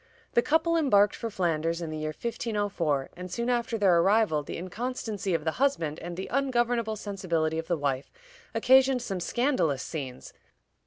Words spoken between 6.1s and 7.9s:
the ungovernable sensibility of the